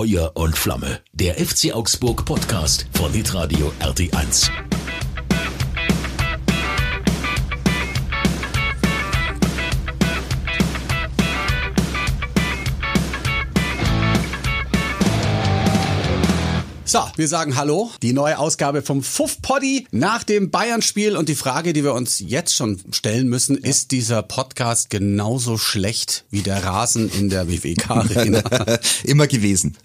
[0.00, 1.00] Feuer und Flamme.
[1.12, 4.69] Der FC Augsburg Podcast von Hitradio RT1.
[16.90, 17.92] So, wir sagen Hallo.
[18.02, 21.16] Die neue Ausgabe vom Fuff Poddy nach dem Bayern-Spiel.
[21.16, 23.70] Und die Frage, die wir uns jetzt schon stellen müssen, ja.
[23.70, 28.42] ist dieser Podcast genauso schlecht wie der Rasen in der WWK-Arena?
[29.04, 29.76] Immer gewesen.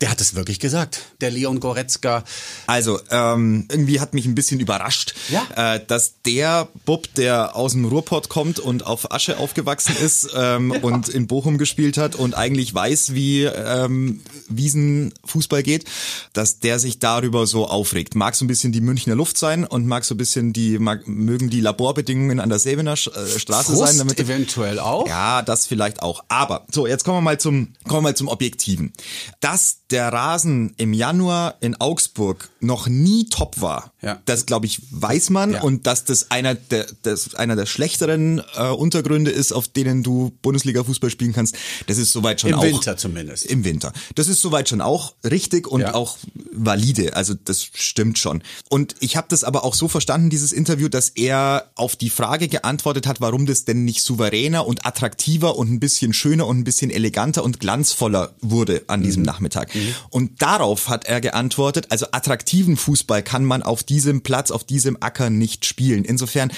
[0.00, 2.24] Der hat es wirklich gesagt, der Leon Goretzka.
[2.66, 5.74] Also, ähm, irgendwie hat mich ein bisschen überrascht, ja?
[5.74, 10.72] äh, dass der Bub, der aus dem Ruhrpott kommt und auf Asche aufgewachsen ist ähm,
[10.74, 10.80] ja.
[10.80, 15.84] und in Bochum gespielt hat und eigentlich weiß, wie ähm, Wiesenfußball geht,
[16.32, 18.14] dass der sich darüber so aufregt.
[18.14, 21.06] Mag so ein bisschen die Münchner Luft sein und mag so ein bisschen die, mag,
[21.06, 23.98] mögen die Laborbedingungen an der Säbener äh, Straße Frust sein.
[23.98, 25.06] Damit, eventuell auch.
[25.06, 26.24] Ja, das vielleicht auch.
[26.28, 28.92] Aber, so, jetzt kommen wir mal zum, kommen wir mal zum Objektiven.
[29.40, 34.20] Dass der Rasen im Januar in Augsburg noch nie top war, ja.
[34.24, 35.62] das glaube ich weiß man ja.
[35.62, 40.32] und dass das einer der das einer der schlechteren äh, Untergründe ist, auf denen du
[40.42, 43.46] Bundesliga Fußball spielen kannst, das ist soweit schon Im auch Im Winter zumindest.
[43.46, 43.92] Im Winter.
[44.14, 45.94] Das ist soweit schon auch richtig und ja.
[45.94, 46.18] auch
[46.52, 48.42] valide, also das stimmt schon.
[48.68, 52.48] Und ich habe das aber auch so verstanden dieses Interview, dass er auf die Frage
[52.48, 56.64] geantwortet hat, warum das denn nicht souveräner und attraktiver und ein bisschen schöner und ein
[56.64, 59.26] bisschen eleganter und glanzvoller wurde an diesem mhm.
[59.26, 59.74] Nachmittag.
[59.80, 59.94] Mhm.
[60.10, 64.96] Und darauf hat er geantwortet, also attraktiven Fußball kann man auf diesem Platz, auf diesem
[65.00, 66.04] Acker nicht spielen.
[66.04, 66.52] Insofern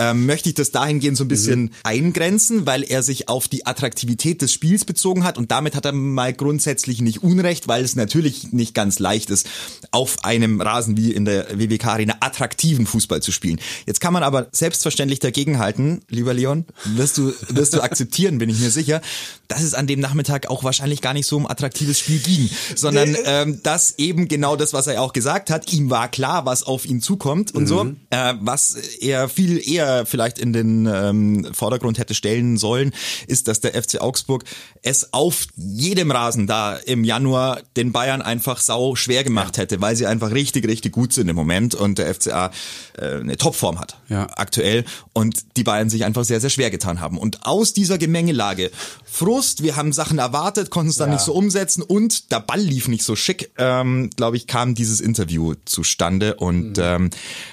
[0.00, 1.70] ähm, möchte ich das dahingehend so ein bisschen mhm.
[1.84, 5.92] eingrenzen, weil er sich auf die Attraktivität des Spiels bezogen hat und damit hat er
[5.92, 9.46] mal grundsätzlich nicht Unrecht, weil es natürlich nicht ganz leicht ist,
[9.90, 13.60] auf einem Rasen wie in der WWK Arena attraktiven Fußball zu spielen.
[13.86, 18.58] Jetzt kann man aber selbstverständlich dagegenhalten, lieber Leon, wirst du, wirst du akzeptieren, bin ich
[18.58, 19.02] mir sicher,
[19.48, 23.16] dass es an dem Nachmittag auch wahrscheinlich gar nicht so um attraktives Spiel ging, sondern
[23.26, 26.86] ähm, dass eben genau das, was er auch gesagt hat, ihm war klar, was auf
[26.86, 27.66] ihn zukommt und mhm.
[27.66, 32.92] so, äh, was er viel eher eher vielleicht in den ähm, Vordergrund hätte stellen sollen,
[33.26, 34.44] ist, dass der FC Augsburg
[34.82, 39.96] es auf jedem Rasen da im Januar den Bayern einfach sau schwer gemacht hätte, weil
[39.96, 42.50] sie einfach richtig, richtig gut sind im Moment und der FCA
[42.98, 44.26] äh, eine Topform hat ja.
[44.36, 47.18] aktuell und die Bayern sich einfach sehr, sehr schwer getan haben.
[47.18, 48.70] Und aus dieser Gemengelage,
[49.04, 51.16] Frust, wir haben Sachen erwartet, konnten es dann ja.
[51.16, 55.00] nicht so umsetzen und der Ball lief nicht so schick, ähm, glaube ich, kam dieses
[55.00, 56.82] Interview zustande und mhm.
[56.82, 57.10] ähm,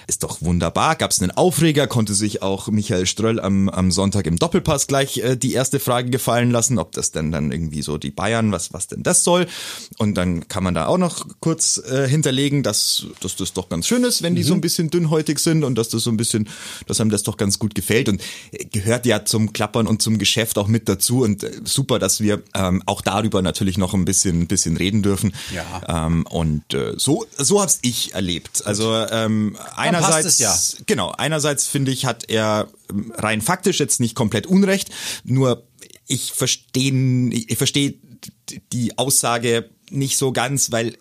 [0.08, 0.96] ist doch wunderbar.
[0.96, 5.17] Gab es einen Aufreger, konnte sich auch Michael Ströll am, am Sonntag im Doppelpass gleich
[5.19, 8.73] äh, die erste Frage gefallen lassen, ob das denn dann irgendwie so die Bayern, was,
[8.73, 9.47] was denn das soll.
[9.97, 13.88] Und dann kann man da auch noch kurz äh, hinterlegen, dass, dass das doch ganz
[13.88, 14.47] schön ist, wenn die mhm.
[14.47, 16.50] so ein bisschen dünnhäutig sind und dass das so ein bisschen,
[16.88, 20.17] dass einem das doch ganz gut gefällt und äh, gehört ja zum Klappern und zum
[20.17, 24.05] Geschäft auch mit dazu und äh, super, dass wir ähm, auch darüber natürlich noch ein
[24.05, 25.34] bisschen, ein bisschen reden dürfen.
[25.53, 26.05] Ja.
[26.07, 28.66] Ähm, und äh, so, so hab's ich erlebt.
[28.66, 30.55] Also ähm, einerseits, ja.
[30.85, 34.90] genau, einerseits finde ich, hat er ähm, rein faktisch jetzt nicht komplett Unrecht,
[35.23, 35.63] nur
[36.07, 37.94] ich verstehe ich verstehe
[38.73, 40.97] die Aussage nicht so ganz, weil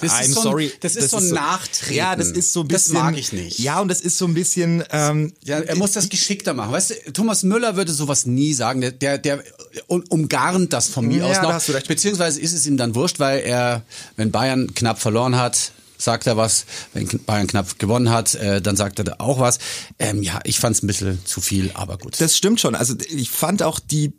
[0.00, 0.72] das I'm ist so ein, sorry.
[0.80, 1.94] Das ist das so ein Nachtreten.
[1.94, 2.94] Ja, das ist so ein bisschen.
[2.94, 3.58] Das mag ich nicht.
[3.58, 4.84] Ja, und das ist so ein bisschen.
[4.90, 6.72] Ähm, ja, er muss das geschickter machen.
[6.72, 8.82] Weißt du, Thomas Müller würde sowas nie sagen.
[8.82, 9.42] Der, der, der
[9.88, 11.48] umgarnt das von mir ja, aus noch.
[11.48, 11.88] Da hast du recht.
[11.88, 13.84] Beziehungsweise ist es ihm dann wurscht, weil er,
[14.16, 15.72] wenn Bayern knapp verloren hat,
[16.04, 16.66] sagt er was.
[16.92, 19.58] Wenn Bayern knapp gewonnen hat, äh, dann sagt er auch was.
[19.98, 22.20] Ähm, ja, ich fand es ein bisschen zu viel, aber gut.
[22.20, 22.74] Das stimmt schon.
[22.74, 24.12] Also ich fand auch die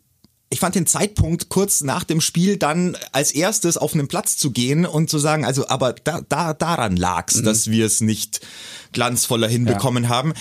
[0.52, 4.52] ich fand den Zeitpunkt kurz nach dem Spiel dann als erstes auf einen Platz zu
[4.52, 7.46] gehen und zu sagen, also aber da, da daran lag's, mhm.
[7.46, 8.42] dass wir es nicht
[8.94, 10.10] glanzvoller hinbekommen ja.
[10.10, 10.34] haben.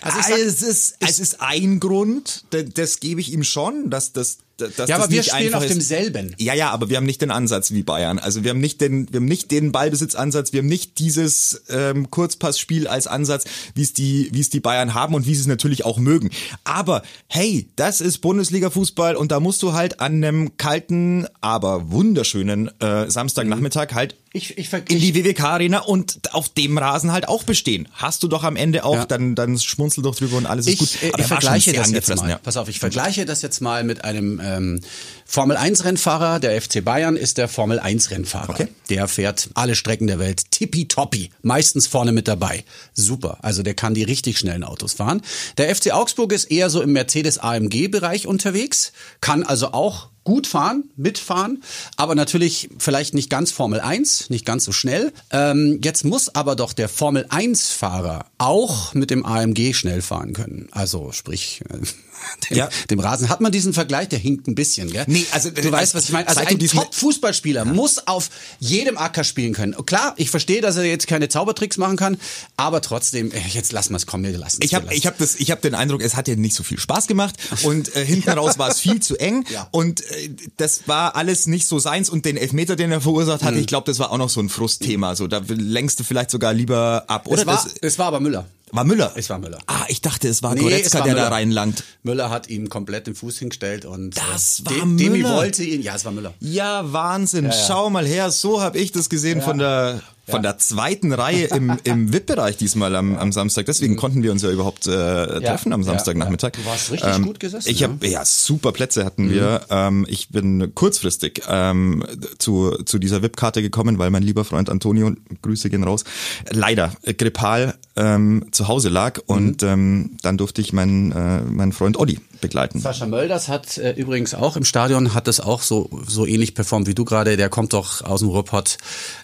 [0.00, 4.12] Also sag, es, ist, es ist ein Grund, das, das gebe ich ihm schon, dass
[4.12, 6.34] das dass ja, aber wir spielen auf demselben.
[6.38, 8.18] Ja, ja, aber wir haben nicht den Ansatz wie Bayern.
[8.18, 12.10] Also wir haben nicht den, wir haben nicht den Ballbesitzansatz, wir haben nicht dieses ähm,
[12.10, 15.46] Kurzpassspiel als Ansatz, wie es die, wie es die Bayern haben und wie sie es
[15.46, 16.30] natürlich auch mögen.
[16.64, 22.70] Aber hey, das ist Bundesliga-Fußball und da musst du halt an einem kalten, aber wunderschönen
[22.80, 27.86] äh, Samstagnachmittag halt ich, ich, in die WWK-Arena und auf dem Rasen halt auch bestehen.
[27.92, 29.04] Hast du doch am Ende auch, ja.
[29.04, 31.12] dann, dann schmunzel doch drüber und alles ist ich, gut.
[31.12, 32.30] Aber ich vergleiche das jetzt mal.
[32.30, 32.38] Ja.
[32.38, 34.80] Pass auf, ich vergleiche das jetzt mal mit einem ähm,
[35.24, 36.40] Formel 1 Rennfahrer.
[36.40, 38.50] Der FC Bayern ist der Formel 1 Rennfahrer.
[38.50, 38.68] Okay.
[38.90, 41.30] Der fährt alle Strecken der Welt tippitoppi.
[41.42, 42.64] Meistens vorne mit dabei.
[42.92, 43.38] Super.
[43.42, 45.22] Also der kann die richtig schnellen Autos fahren.
[45.56, 48.92] Der FC Augsburg ist eher so im Mercedes AMG Bereich unterwegs.
[49.20, 51.62] Kann also auch gut fahren, mitfahren,
[51.96, 55.12] aber natürlich vielleicht nicht ganz Formel 1, nicht ganz so schnell.
[55.30, 60.68] Ähm, jetzt muss aber doch der Formel 1-Fahrer auch mit dem AMG schnell fahren können.
[60.70, 61.78] Also sprich, äh,
[62.50, 62.68] dem, ja.
[62.90, 63.28] dem Rasen.
[63.28, 64.08] Hat man diesen Vergleich?
[64.08, 65.04] Der hinkt ein bisschen, gell?
[65.06, 66.28] Nee, also du äh, weißt, was ich meine.
[66.28, 67.72] Also ein Top-Fußballspieler ja.
[67.72, 69.74] muss auf jedem Acker spielen können.
[69.86, 72.18] Klar, ich verstehe, dass er jetzt keine Zaubertricks machen kann,
[72.56, 75.36] aber trotzdem, äh, jetzt lassen wir es kommen, wir lassen Ich habe ich hab das,
[75.36, 78.30] ich habe den Eindruck, es hat ja nicht so viel Spaß gemacht und äh, hinten
[78.30, 79.68] raus war es viel zu eng ja.
[79.70, 83.54] und äh, das war alles nicht so seins und den Elfmeter, den er verursacht hat,
[83.54, 83.60] mhm.
[83.60, 85.16] ich glaube, das war auch noch so ein Frustthema.
[85.16, 87.26] So, da lenkst du vielleicht sogar lieber ab.
[87.26, 88.46] Oder es war, das, es war aber Müller.
[88.72, 89.12] War Müller?
[89.16, 89.58] Es war Müller.
[89.66, 91.28] Ah, ich dachte, es war nee, Goretzka, war der Müller.
[91.28, 91.84] da reinlangt.
[92.02, 95.12] Müller hat ihm komplett den Fuß hingestellt und das äh, war De Müller.
[95.12, 95.82] Demi wollte ihn.
[95.82, 96.32] Ja, es war Müller.
[96.40, 97.44] Ja, Wahnsinn.
[97.44, 97.66] Ja, ja.
[97.66, 99.44] Schau mal her, so habe ich das gesehen ja.
[99.44, 103.66] von der von der zweiten Reihe im, im VIP-Bereich diesmal am, am Samstag.
[103.66, 103.98] Deswegen mhm.
[103.98, 106.52] konnten wir uns ja überhaupt äh, treffen am Samstagnachmittag.
[106.52, 107.68] Du warst richtig ähm, gut gesessen.
[107.68, 109.30] Ich habe ja super Plätze hatten mhm.
[109.30, 109.60] wir.
[109.70, 112.04] Ähm, ich bin kurzfristig ähm,
[112.38, 116.04] zu zu dieser VIP-Karte gekommen, weil mein lieber Freund Antonio, Grüße gehen raus,
[116.50, 119.22] leider grippal ähm, zu Hause lag mhm.
[119.26, 122.78] und ähm, dann durfte ich meinen äh, meinen Freund Olli begleiten.
[122.78, 126.86] Sascha Mölders hat äh, übrigens auch im Stadion hat das auch so so ähnlich performt
[126.86, 127.38] wie du gerade.
[127.38, 128.76] Der kommt doch aus dem Ruhrpott.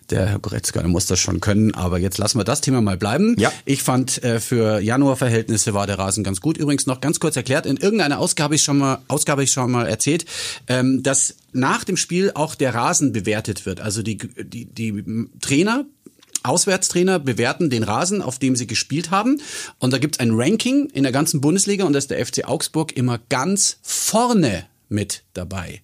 [0.09, 1.75] Der Herr Goretzka, muss das schon können.
[1.75, 3.37] Aber jetzt lassen wir das Thema mal bleiben.
[3.39, 3.53] Ja.
[3.67, 6.57] Ich fand äh, für Januarverhältnisse war der Rasen ganz gut.
[6.57, 9.87] Übrigens noch ganz kurz erklärt: In irgendeiner Ausgabe ich schon mal Ausgabe ich schon mal
[9.87, 10.25] erzählt,
[10.69, 13.81] ähm, dass nach dem Spiel auch der Rasen bewertet wird.
[13.81, 15.05] Also die die die
[15.41, 15.85] Trainer
[16.49, 19.41] Auswärtstrainer bewerten den Rasen, auf dem sie gespielt haben.
[19.79, 22.45] Und da gibt es ein Ranking in der ganzen Bundesliga und da ist der FC
[22.47, 25.83] Augsburg immer ganz vorne mit dabei.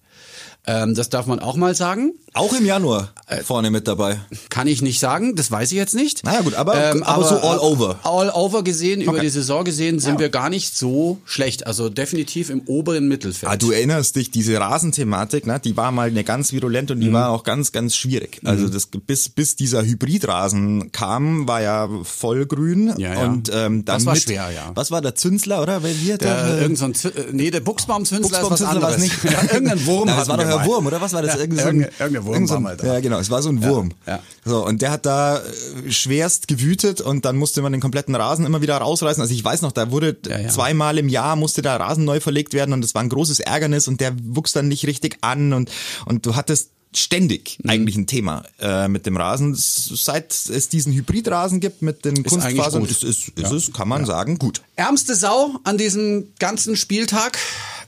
[0.67, 2.13] Ähm, das darf man auch mal sagen.
[2.33, 4.19] Auch im Januar äh, vorne mit dabei.
[4.49, 6.23] Kann ich nicht sagen, das weiß ich jetzt nicht.
[6.23, 7.99] Naja gut, aber, ähm, aber, aber, so all over.
[8.03, 9.09] All over gesehen, okay.
[9.09, 10.19] über die Saison gesehen, sind ja.
[10.21, 11.65] wir gar nicht so schlecht.
[11.65, 13.51] Also definitiv im oberen Mittelfeld.
[13.51, 17.09] Ah, du erinnerst dich, diese Rasenthematik, ne, die war mal eine ganz virulent und die
[17.09, 17.13] mhm.
[17.13, 18.41] war auch ganz, ganz schwierig.
[18.41, 18.49] Mhm.
[18.49, 22.93] Also das, bis, bis dieser Hybridrasen kam, war ja vollgrün.
[22.97, 23.23] Ja, ja.
[23.23, 24.71] Und, ähm, dann das war mit, schwer, ja.
[24.75, 25.83] Was war der Zünsler, oder?
[25.83, 26.17] Wer hier?
[26.17, 26.93] Der, der, äh, irgend so ein,
[27.31, 28.97] nee, der Buchsbaum-Zünsler ist was anderes.
[29.05, 29.13] Nicht.
[29.53, 30.07] Irgendein Wurm.
[30.07, 31.33] Na, das war doch der Wurm, oder was war das?
[31.33, 32.93] Ja, irgendein, irgendein, irgendein Wurm war mal da.
[32.93, 33.91] Ja, genau, es war so ein Wurm.
[34.05, 34.19] Ja, ja.
[34.43, 38.45] So, und der hat da äh, schwerst gewütet und dann musste man den kompletten Rasen
[38.45, 39.21] immer wieder rausreißen.
[39.21, 40.17] Also ich weiß noch, da wurde
[40.49, 43.87] zweimal im Jahr musste der Rasen neu verlegt werden und das war ein großes Ärgernis
[43.87, 45.71] und der wuchs dann nicht richtig an und,
[46.05, 47.69] und du hattest ständig mhm.
[47.69, 49.55] eigentlich ein Thema äh, mit dem Rasen.
[49.55, 53.51] Seit es diesen Hybridrasen gibt mit den ist Kunstfasern, ist, ist, ist ja.
[53.51, 54.07] es, kann man ja.
[54.07, 54.61] sagen, gut.
[54.75, 57.37] Ärmste Sau an diesem ganzen Spieltag,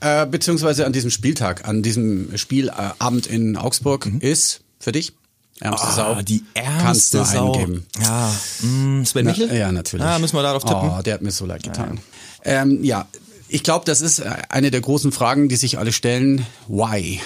[0.00, 4.20] äh, beziehungsweise an diesem Spieltag, an diesem Spielabend in Augsburg mhm.
[4.20, 5.12] ist für dich?
[5.60, 6.22] Ärmste oh, Sau.
[6.22, 7.52] Die ärmste Kannst du Sau.
[7.52, 7.86] eingeben.
[8.00, 8.32] Ja.
[8.62, 9.48] Mm, Sven Michel?
[9.48, 10.06] Na, ja, natürlich.
[10.06, 10.90] Ah, müssen wir darauf tippen.
[10.90, 12.00] Oh, der hat mir so leid getan.
[12.44, 13.08] Ja, ähm, ja.
[13.48, 16.46] ich glaube, das ist eine der großen Fragen, die sich alle stellen.
[16.68, 17.20] Why?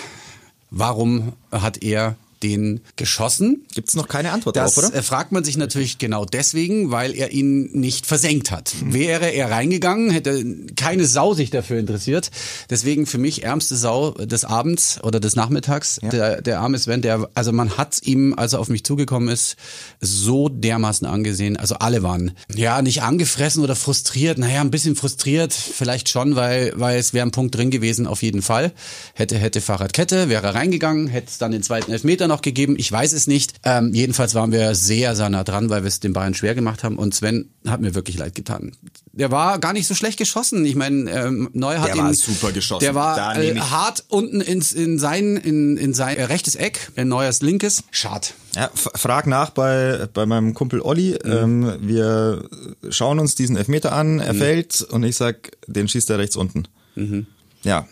[0.75, 3.65] Warum hat er den geschossen.
[3.75, 4.97] Gibt es noch keine Antwort das darauf, oder?
[4.97, 8.75] Das fragt man sich natürlich genau deswegen, weil er ihn nicht versenkt hat.
[8.81, 8.94] Mhm.
[8.94, 10.44] Wäre er reingegangen, hätte
[10.77, 12.31] keine Sau sich dafür interessiert.
[12.71, 16.09] Deswegen für mich ärmste Sau des Abends oder des Nachmittags, ja.
[16.11, 19.56] der, der arme Sven, der, also man hat ihm, als er auf mich zugekommen ist,
[20.00, 21.56] so dermaßen angesehen.
[21.56, 24.38] Also alle waren, ja, nicht angefressen oder frustriert.
[24.38, 28.23] Naja, ein bisschen frustriert, vielleicht schon, weil, weil es wäre ein Punkt drin gewesen, auf
[28.23, 28.73] jeden Fall.
[29.15, 32.75] Hätte, hätte Fahrradkette, wäre reingegangen, hätte es dann den zweiten Elfmeter noch gegeben.
[32.79, 33.55] Ich weiß es nicht.
[33.62, 36.82] Ähm, jedenfalls waren wir sehr, sehr nah dran, weil wir es den Bayern schwer gemacht
[36.82, 36.99] haben.
[36.99, 38.73] Und Sven hat mir wirklich leid getan.
[39.12, 40.64] Der war gar nicht so schlecht geschossen.
[40.64, 42.84] Ich meine, ähm, Neuer hat der ihn, war super geschossen.
[42.84, 47.08] Der war äh, hart unten ins in sein in, in sein äh, rechtes Eck, in
[47.08, 47.84] Neuers linkes.
[47.90, 48.29] Schade.
[48.56, 51.18] Ja, frag nach bei bei meinem Kumpel Olli.
[51.25, 51.33] Mhm.
[51.33, 52.49] Ähm, wir
[52.88, 54.18] schauen uns diesen Elfmeter an.
[54.18, 54.38] Er mhm.
[54.38, 56.64] fällt und ich sag, den schießt er rechts unten.
[56.95, 57.26] Mhm.
[57.62, 57.87] Ja,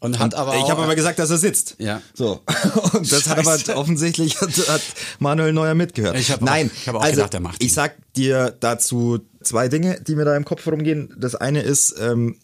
[0.00, 1.76] und hat aber ich habe aber gesagt, dass er sitzt.
[1.78, 2.00] Ja.
[2.14, 2.40] So.
[2.94, 3.30] Und das Scheiße.
[3.30, 4.80] hat aber offensichtlich hat, hat
[5.18, 6.16] Manuel Neuer mitgehört.
[6.16, 7.62] Ich hab Nein, auch, ich habe auch also, gedacht, er macht.
[7.62, 11.14] Ich sag dir dazu zwei Dinge, die mir da im Kopf rumgehen.
[11.18, 12.36] Das eine ist ähm,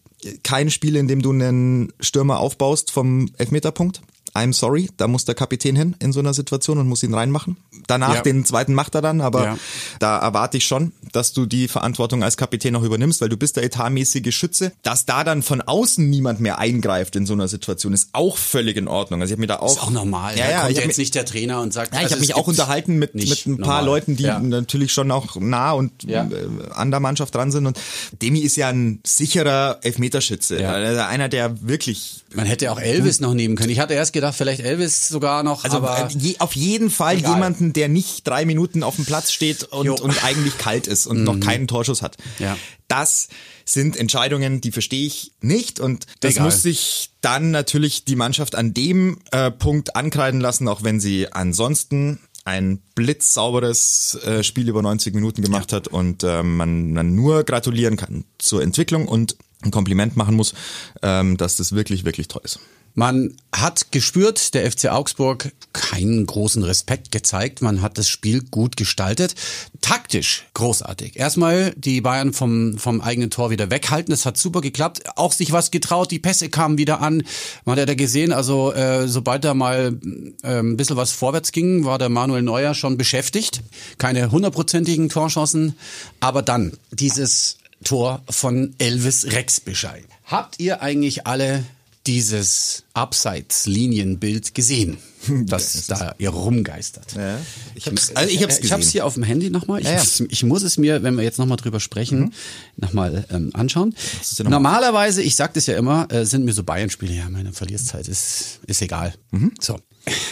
[0.42, 4.02] kein Spiel, in dem du einen Stürmer aufbaust vom Elfmeterpunkt.
[4.37, 7.57] I'm sorry, da muss der Kapitän hin in so einer Situation und muss ihn reinmachen.
[7.87, 8.23] Danach ja.
[8.23, 9.59] den zweiten macht er dann, aber ja.
[9.99, 13.57] da erwarte ich schon, dass du die Verantwortung als Kapitän noch übernimmst, weil du bist
[13.57, 14.73] der etatmäßige Schütze.
[14.83, 18.76] Dass da dann von außen niemand mehr eingreift in so einer Situation, ist auch völlig
[18.76, 19.21] in Ordnung.
[19.21, 20.37] Also ich habe mir da auch ist auch normal.
[20.37, 21.93] Ja, ja, kommt jetzt nicht der Trainer und sagt.
[21.93, 23.85] Ja, ich also habe mich auch unterhalten mit mit ein paar normal.
[23.85, 24.38] Leuten, die ja.
[24.38, 26.25] natürlich schon auch nah und ja.
[26.25, 27.66] Äh, an der Mannschaft dran sind.
[27.66, 27.78] Und
[28.21, 30.61] Demi ist ja ein sicherer Elfmeterschütze.
[30.61, 30.73] Ja.
[30.73, 32.25] Also einer, der wirklich.
[32.35, 33.71] Man hätte auch Elvis noch nehmen können.
[33.71, 35.64] Ich hatte erst gedacht gedacht, vielleicht Elvis sogar noch.
[35.64, 37.35] Also aber äh, je, auf jeden Fall egal.
[37.35, 41.18] jemanden, der nicht drei Minuten auf dem Platz steht und, und eigentlich kalt ist und
[41.18, 41.25] mhm.
[41.25, 42.16] noch keinen Torschuss hat.
[42.38, 42.56] Ja.
[42.88, 43.28] Das
[43.64, 46.45] sind Entscheidungen, die verstehe ich nicht und das egal.
[46.45, 51.33] muss sich dann natürlich die Mannschaft an dem äh, Punkt ankreiden lassen, auch wenn sie
[51.33, 55.78] ansonsten ein blitzsauberes äh, Spiel über 90 Minuten gemacht ja.
[55.78, 60.54] hat und äh, man, man nur gratulieren kann zur Entwicklung und ein Kompliment machen muss,
[61.02, 62.61] ähm, dass das wirklich, wirklich toll ist.
[62.98, 67.60] Man hat gespürt, der FC Augsburg keinen großen Respekt gezeigt.
[67.60, 69.34] Man hat das Spiel gut gestaltet.
[69.82, 71.16] Taktisch großartig.
[71.16, 74.12] Erstmal die Bayern vom, vom eigenen Tor wieder weghalten.
[74.12, 75.02] Das hat super geklappt.
[75.16, 76.10] Auch sich was getraut.
[76.10, 77.22] Die Pässe kamen wieder an.
[77.66, 80.00] Man hat ja da gesehen, also äh, sobald da mal
[80.42, 83.60] äh, ein bisschen was vorwärts ging, war der Manuel Neuer schon beschäftigt.
[83.98, 85.74] Keine hundertprozentigen Torchancen.
[86.18, 90.04] Aber dann dieses Tor von Elvis Rexbescheid.
[90.24, 91.62] Habt ihr eigentlich alle
[92.06, 94.98] dieses Abseits-Linienbild gesehen,
[95.46, 97.14] das, das da ihr rumgeistert.
[97.14, 97.38] Ja,
[97.75, 98.58] ich habe also ich hab's.
[98.58, 99.80] Ich es hier auf dem Handy nochmal.
[99.80, 100.26] Ich, ja, ja.
[100.28, 102.32] ich, muss es mir, wenn wir jetzt nochmal drüber sprechen, mhm.
[102.76, 103.94] nochmal ähm, anschauen.
[104.38, 108.08] Noch Normalerweise, ich sag das ja immer, äh, sind mir so Bayern-Spiele, ja, meine Verlierzeit
[108.08, 109.14] ist, ist egal.
[109.30, 109.52] Mhm.
[109.60, 109.78] So.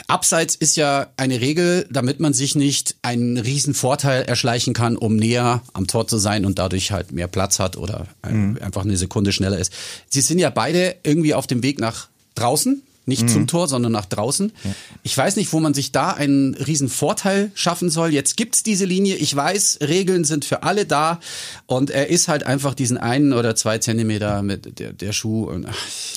[0.06, 5.16] Abseits ist ja eine Regel, damit man sich nicht einen riesen Vorteil erschleichen kann, um
[5.16, 8.58] näher am Tor zu sein und dadurch halt mehr Platz hat oder mhm.
[8.60, 9.72] einfach eine Sekunde schneller ist.
[10.08, 13.28] Sie sind ja beide irgendwie auf dem Weg nach draußen nicht mhm.
[13.28, 14.52] zum Tor, sondern nach draußen.
[14.64, 14.70] Ja.
[15.02, 18.12] Ich weiß nicht, wo man sich da einen riesen Vorteil schaffen soll.
[18.12, 19.16] Jetzt gibt's diese Linie.
[19.16, 21.20] Ich weiß, Regeln sind für alle da.
[21.66, 25.44] Und er ist halt einfach diesen einen oder zwei Zentimeter mit der, der Schuh.
[25.44, 25.76] Und ach,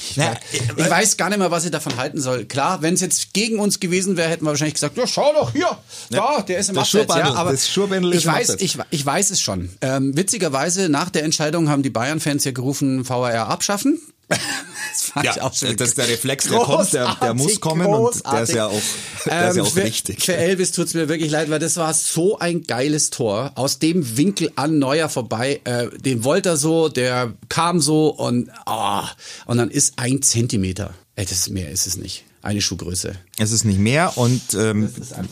[0.09, 2.45] ich, Na, ich, ich äh, weiß gar nicht mehr, was ich davon halten soll.
[2.45, 5.51] Klar, wenn es jetzt gegen uns gewesen wäre, hätten wir wahrscheinlich gesagt, ja, schau doch
[5.51, 5.77] hier,
[6.09, 7.13] da, der ist im Abseits.
[7.15, 9.69] Ja, aber das ich weiß, ich, ich weiß es schon.
[9.81, 13.99] Ähm, witzigerweise, nach der Entscheidung haben die Bayern-Fans ja gerufen, VAR abschaffen.
[14.29, 17.59] das fand ja, ich auch schon das ist der Reflex, der kommt, der, der muss
[17.59, 18.25] kommen großartig.
[18.25, 18.81] und der ist ja auch,
[19.25, 20.23] der ist ja auch ähm, richtig.
[20.23, 23.51] Für Elvis tut's mir wirklich leid, weil das war so ein geiles Tor.
[23.55, 28.49] Aus dem Winkel an Neuer vorbei, äh, den wollte er so, der kam so und,
[28.65, 29.01] oh,
[29.45, 30.93] und dann ist ein Zentimeter.
[31.15, 33.15] Ey, das mehr ist es nicht eine Schuhgröße.
[33.37, 34.89] Es ist nicht mehr und ähm,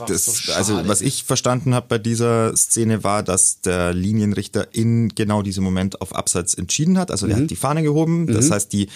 [0.08, 4.74] das, das so also was ich verstanden habe bei dieser Szene war, dass der Linienrichter
[4.74, 7.12] in genau diesem Moment auf Abseits entschieden hat.
[7.12, 7.32] Also mhm.
[7.32, 8.28] er hat die Fahne gehoben.
[8.28, 8.54] Das mhm.
[8.54, 8.90] heißt, die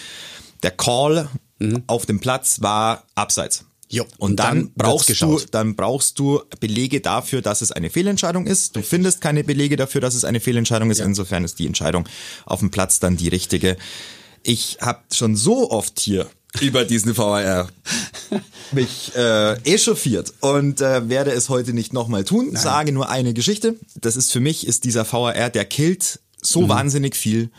[0.62, 1.82] der Call mhm.
[1.86, 3.64] auf dem Platz war Abseits.
[3.92, 7.90] Jo, und, und dann, dann brauchst du, dann brauchst du Belege dafür, dass es eine
[7.90, 8.76] Fehlentscheidung ist.
[8.76, 10.98] Du findest keine Belege dafür, dass es eine Fehlentscheidung ist.
[10.98, 11.06] Ja.
[11.06, 12.08] Insofern ist die Entscheidung
[12.46, 13.76] auf dem Platz dann die richtige.
[14.44, 17.68] Ich habe schon so oft hier über diesen VAR
[18.72, 22.50] mich äh, echauffiert und äh, werde es heute nicht nochmal tun.
[22.52, 22.62] Nein.
[22.62, 23.76] Sage nur eine Geschichte.
[23.94, 26.68] Das ist für mich ist dieser VAR, der killt so mhm.
[26.68, 27.50] wahnsinnig viel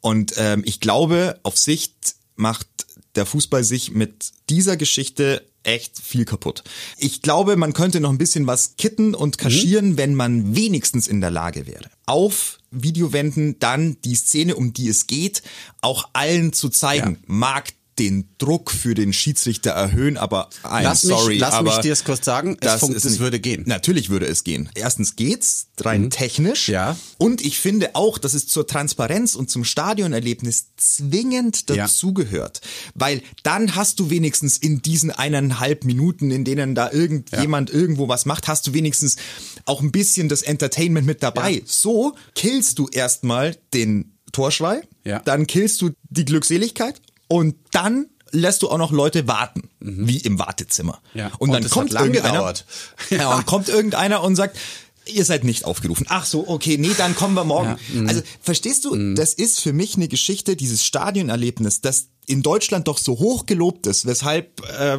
[0.00, 2.68] und ähm, ich glaube, auf Sicht macht
[3.14, 6.62] der Fußball sich mit dieser Geschichte echt viel kaputt.
[6.96, 9.96] Ich glaube, man könnte noch ein bisschen was kitten und kaschieren, mhm.
[9.98, 11.90] wenn man wenigstens in der Lage wäre.
[12.06, 15.42] Auf Videowänden dann die Szene, um die es geht,
[15.80, 17.14] auch allen zu zeigen.
[17.14, 17.20] Ja.
[17.26, 21.80] Mag den Druck für den Schiedsrichter erhöhen, aber I'm lass sorry, mich, lass aber mich
[21.80, 23.64] dir es kurz sagen, es, es würde gehen.
[23.66, 24.68] Natürlich würde es gehen.
[24.74, 26.10] Erstens geht's rein mhm.
[26.10, 26.96] technisch, ja.
[27.18, 32.90] Und ich finde auch, dass es zur Transparenz und zum Stadionerlebnis zwingend dazugehört, ja.
[32.94, 37.76] weil dann hast du wenigstens in diesen eineinhalb Minuten, in denen da irgendjemand ja.
[37.76, 39.16] irgendwo was macht, hast du wenigstens
[39.64, 41.50] auch ein bisschen das Entertainment mit dabei.
[41.50, 41.60] Ja.
[41.66, 45.20] So killst du erstmal den Torschrei, ja.
[45.20, 50.08] dann killst du die Glückseligkeit und dann lässt du auch noch Leute warten, mhm.
[50.08, 51.00] wie im Wartezimmer.
[51.14, 51.30] Ja.
[51.38, 52.54] Und, und dann kommt irgendeiner,
[53.10, 54.58] ja, und kommt irgendeiner und sagt,
[55.06, 56.06] ihr seid nicht aufgerufen.
[56.08, 57.78] Ach so, okay, nee, dann kommen wir morgen.
[57.92, 58.00] Ja.
[58.00, 58.08] Mhm.
[58.08, 59.14] Also verstehst du, mhm.
[59.14, 63.86] das ist für mich eine Geschichte, dieses Stadionerlebnis, das in Deutschland doch so hoch gelobt
[63.86, 64.98] ist, weshalb äh,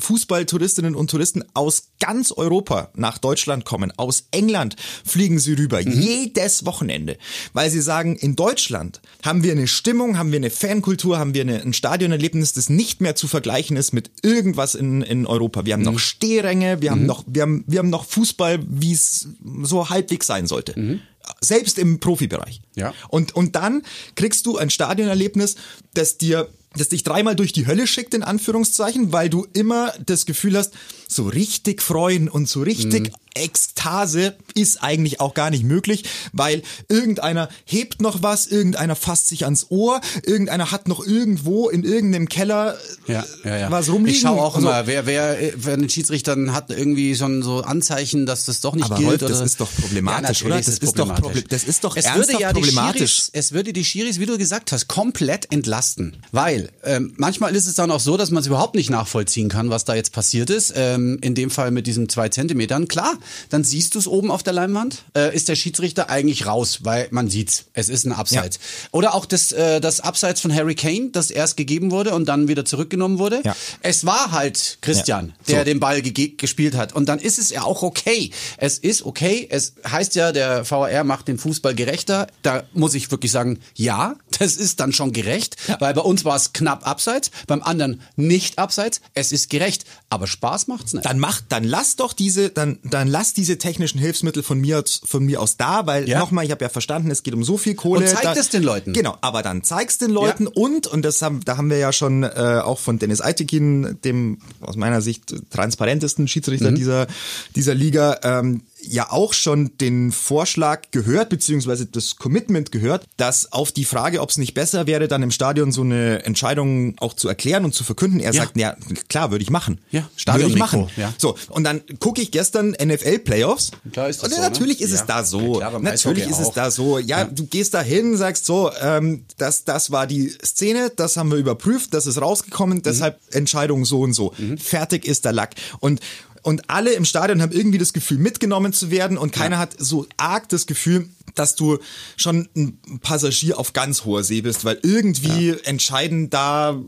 [0.00, 3.92] Fußballtouristinnen und Touristen aus ganz Europa nach Deutschland kommen.
[3.96, 6.00] Aus England fliegen sie rüber, mhm.
[6.00, 7.18] jedes Wochenende,
[7.52, 11.42] weil sie sagen, in Deutschland haben wir eine Stimmung, haben wir eine Fankultur, haben wir
[11.42, 15.64] eine, ein Stadionerlebnis, das nicht mehr zu vergleichen ist mit irgendwas in, in Europa.
[15.64, 15.92] Wir haben mhm.
[15.92, 17.06] noch Stehränge, wir haben mhm.
[17.06, 19.28] noch, wir haben, wir haben noch Fußball, wie es
[19.62, 21.00] so halbwegs sein sollte.
[21.46, 22.60] Selbst im Profibereich.
[22.74, 22.92] Ja.
[23.08, 23.82] Und, und dann
[24.14, 25.56] kriegst du ein Stadionerlebnis,
[25.94, 30.26] das dir das dich dreimal durch die Hölle schickt, in Anführungszeichen, weil du immer das
[30.26, 30.74] Gefühl hast,
[31.08, 33.16] so richtig freuen und so richtig mhm.
[33.36, 39.44] Ekstase ist eigentlich auch gar nicht möglich, weil irgendeiner hebt noch was, irgendeiner fasst sich
[39.44, 42.76] ans Ohr, irgendeiner hat noch irgendwo in irgendeinem Keller
[43.06, 43.70] ja, ja, ja.
[43.70, 44.16] was rumliegen.
[44.16, 48.26] Ich schaue auch also, immer, wer, wer, wer den Schiedsrichtern hat irgendwie schon so Anzeichen,
[48.26, 49.22] dass das doch nicht aber gilt.
[49.22, 50.56] Rolf, das ist doch problematisch, oder?
[50.56, 51.08] Das ist, ist doch,
[51.48, 53.14] das ist doch es würde ja problematisch.
[53.14, 56.16] Schiris, es würde die Schiris, wie du gesagt hast, komplett entlasten.
[56.32, 59.70] Weil ähm, manchmal ist es dann auch so, dass man es überhaupt nicht nachvollziehen kann,
[59.70, 60.72] was da jetzt passiert ist.
[60.76, 62.88] Ähm, in dem Fall mit diesen zwei Zentimetern.
[62.88, 63.14] Klar,
[63.48, 65.04] dann siehst du es oben auf der Leinwand.
[65.16, 67.66] Äh, ist der Schiedsrichter eigentlich raus, weil man sieht's.
[67.72, 68.56] Es ist ein Abseits.
[68.56, 68.88] Ja.
[68.92, 72.48] Oder auch das, äh, das Abseits von Harry Kane, das erst gegeben wurde und dann
[72.48, 73.40] wieder zurückgenommen wurde.
[73.44, 73.56] Ja.
[73.82, 75.34] Es war halt Christian, ja.
[75.46, 75.52] so.
[75.52, 76.94] der den Ball gespielt hat.
[76.94, 78.30] Und dann ist es ja auch okay.
[78.56, 79.46] Es ist okay.
[79.50, 82.26] Es heißt ja, der VAR macht den Fußball gerechter.
[82.42, 86.36] Da muss ich wirklich sagen, ja, das ist dann schon gerecht, weil bei uns war
[86.36, 89.00] es knapp abseits, beim anderen nicht abseits.
[89.14, 91.06] Es ist gerecht, aber Spaß macht's nicht.
[91.06, 95.24] Dann macht, dann lass doch diese, dann, dann lass diese technischen Hilfsmittel von mir, von
[95.24, 96.18] mir aus da, weil ja.
[96.18, 98.02] nochmal, ich habe ja verstanden, es geht um so viel Kohle.
[98.02, 98.92] Und zeig da, es den Leuten.
[98.92, 100.50] Genau, aber dann zeig's den Leuten ja.
[100.54, 104.38] und, und das haben, da haben wir ja schon äh, auch von Dennis Eitekin, dem
[104.60, 106.76] aus meiner Sicht transparentesten Schiedsrichter mhm.
[106.76, 107.06] dieser,
[107.54, 113.72] dieser Liga, ähm, ja auch schon den Vorschlag gehört, beziehungsweise das Commitment gehört, dass auf
[113.72, 117.28] die Frage, ob es nicht besser wäre, dann im Stadion so eine Entscheidung auch zu
[117.28, 118.20] erklären und zu verkünden.
[118.20, 118.42] Er ja.
[118.42, 118.76] sagt, ja,
[119.08, 119.80] klar, würde ich machen.
[119.90, 120.88] Ja, Stadion würde ich machen.
[120.96, 121.12] Ja.
[121.18, 123.72] So, und dann gucke ich gestern NFL Playoffs.
[123.92, 124.86] Klar ist das und so, natürlich ne?
[124.86, 125.00] ist ja.
[125.00, 125.60] es da so.
[125.60, 126.98] Ja, natürlich ist es da so.
[126.98, 131.30] Ja, du gehst da hin, sagst so, ähm, das, das war die Szene, das haben
[131.30, 133.38] wir überprüft, das ist rausgekommen, deshalb mhm.
[133.38, 134.32] Entscheidung so und so.
[134.38, 134.58] Mhm.
[134.58, 135.54] Fertig ist der Lack.
[135.80, 136.00] Und
[136.46, 139.62] und alle im Stadion haben irgendwie das Gefühl, mitgenommen zu werden und keiner ja.
[139.62, 141.78] hat so arg das Gefühl, dass du
[142.16, 145.56] schon ein Passagier auf ganz hoher See bist, weil irgendwie ja.
[145.64, 146.80] entscheiden da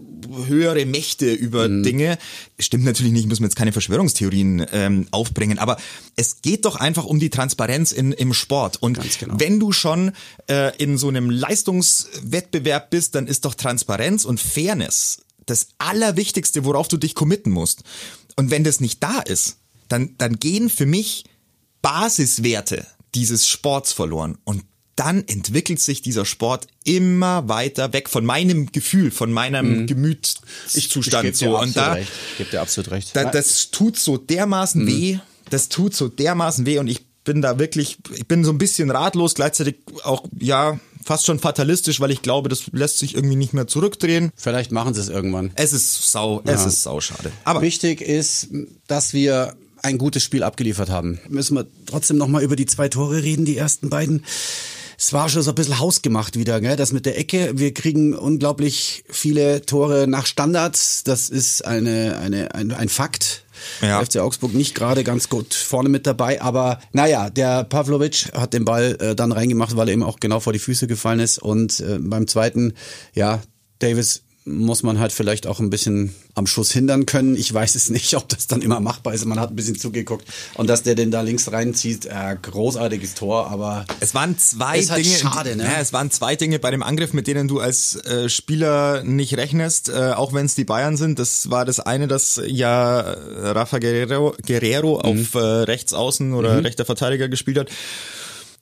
[0.46, 1.82] höhere Mächte über mhm.
[1.82, 2.18] Dinge.
[2.60, 5.76] Stimmt natürlich nicht, muss man jetzt keine Verschwörungstheorien ähm, aufbringen, aber
[6.14, 8.80] es geht doch einfach um die Transparenz in, im Sport.
[8.80, 9.34] Und genau.
[9.38, 10.12] wenn du schon
[10.48, 16.86] äh, in so einem Leistungswettbewerb bist, dann ist doch Transparenz und Fairness das Allerwichtigste, worauf
[16.86, 17.82] du dich committen musst.
[18.38, 19.56] Und wenn das nicht da ist,
[19.88, 21.24] dann, dann gehen für mich
[21.82, 24.38] Basiswerte dieses Sports verloren.
[24.44, 24.62] Und
[24.94, 29.86] dann entwickelt sich dieser Sport immer weiter weg von meinem Gefühl, von meinem mhm.
[29.88, 31.24] Gemütszustand.
[31.24, 31.58] Ich, ich so.
[31.58, 32.12] Und da, recht.
[32.30, 33.16] Ich gebe dir absolut recht.
[33.16, 34.86] Da, das tut so dermaßen mhm.
[34.86, 35.18] weh.
[35.50, 36.78] Das tut so dermaßen weh.
[36.78, 41.26] Und ich bin da wirklich, ich bin so ein bisschen ratlos, gleichzeitig auch, ja, fast
[41.26, 44.30] schon fatalistisch, weil ich glaube, das lässt sich irgendwie nicht mehr zurückdrehen.
[44.36, 45.50] Vielleicht machen sie es irgendwann.
[45.54, 46.52] Es ist sau, ja.
[46.52, 47.32] es ist sau schade.
[47.44, 48.48] Aber wichtig ist,
[48.86, 51.20] dass wir ein gutes Spiel abgeliefert haben.
[51.28, 54.24] Müssen wir trotzdem noch mal über die zwei Tore reden, die ersten beiden.
[55.00, 56.74] Es war schon so ein bisschen hausgemacht wieder, gell?
[56.74, 57.52] Das mit der Ecke.
[57.54, 61.04] Wir kriegen unglaublich viele Tore nach Standards.
[61.04, 63.44] Das ist eine, eine, ein, ein Fakt.
[63.80, 64.04] Ja.
[64.04, 68.64] FC Augsburg nicht gerade ganz gut vorne mit dabei, aber naja, der Pavlovic hat den
[68.64, 71.80] Ball äh, dann reingemacht, weil er ihm auch genau vor die Füße gefallen ist und
[71.80, 72.74] äh, beim zweiten,
[73.14, 73.40] ja,
[73.78, 77.36] Davis muss man halt vielleicht auch ein bisschen am Schuss hindern können.
[77.36, 79.24] Ich weiß es nicht, ob das dann immer machbar ist.
[79.24, 83.50] Man hat ein bisschen zugeguckt und dass der den da links reinzieht, äh, großartiges Tor,
[83.50, 85.16] aber es waren zwei ist halt Dinge.
[85.16, 85.64] Schade, ne?
[85.64, 89.36] Ja, es waren zwei Dinge bei dem Angriff, mit denen du als äh, Spieler nicht
[89.36, 91.18] rechnest, äh, auch wenn es die Bayern sind.
[91.18, 95.20] Das war das eine, dass ja Rafa Guerrero, Guerrero mhm.
[95.20, 96.66] auf äh, rechts außen oder mhm.
[96.66, 97.68] rechter Verteidiger gespielt hat